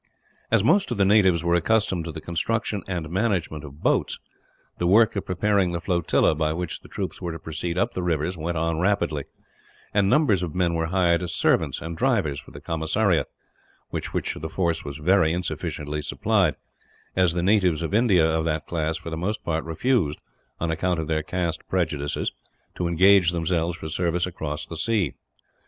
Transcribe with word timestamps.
As 0.49 0.63
most 0.63 0.89
of 0.89 0.97
the 0.97 1.05
natives 1.05 1.43
were 1.43 1.53
accustomed 1.53 2.05
to 2.05 2.11
the 2.11 2.19
construction 2.19 2.83
and 2.87 3.07
management 3.11 3.63
of 3.63 3.83
boats, 3.83 4.17
the 4.79 4.87
work 4.87 5.15
of 5.15 5.27
preparing 5.27 5.73
the 5.73 5.79
flotilla 5.79 6.33
by 6.33 6.53
which 6.53 6.79
the 6.79 6.87
troops 6.87 7.21
were 7.21 7.31
to 7.33 7.37
proceed 7.37 7.77
up 7.77 7.93
the 7.93 8.01
rivers 8.01 8.35
went 8.35 8.57
on 8.57 8.79
rapidly; 8.79 9.25
and 9.93 10.09
numbers 10.09 10.41
of 10.41 10.55
men 10.55 10.73
were 10.73 10.87
hired 10.87 11.21
as 11.21 11.35
servants 11.35 11.81
and 11.81 11.97
drivers 11.99 12.39
for 12.39 12.49
the 12.49 12.59
commissariat 12.59 13.27
with 13.91 14.11
which 14.11 14.33
the 14.33 14.49
force 14.49 14.83
was 14.83 14.97
very 14.97 15.31
insufficiently 15.33 16.01
supplied, 16.01 16.55
as 17.15 17.33
the 17.33 17.43
natives 17.43 17.83
of 17.83 17.93
India 17.93 18.27
of 18.27 18.43
that 18.43 18.65
class 18.65 18.97
for 18.97 19.11
the 19.11 19.15
most 19.17 19.43
part 19.43 19.63
refused, 19.65 20.17
on 20.59 20.71
account 20.71 20.99
of 20.99 21.05
their 21.05 21.21
caste 21.21 21.69
prejudices, 21.69 22.31
to 22.73 22.87
engage 22.87 23.29
themselves 23.29 23.77
for 23.77 23.87
service 23.87 24.25
across 24.25 24.65
the 24.65 24.77
sea. 24.77 25.13